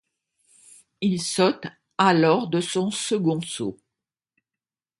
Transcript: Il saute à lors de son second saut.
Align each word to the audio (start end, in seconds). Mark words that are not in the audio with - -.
Il 1.01 1.21
saute 1.21 1.67
à 1.99 2.15
lors 2.15 2.47
de 2.47 2.59
son 2.59 2.89
second 2.89 3.39
saut. 3.41 3.77